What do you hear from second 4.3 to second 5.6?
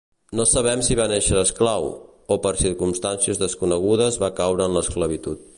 caure en l'esclavitud.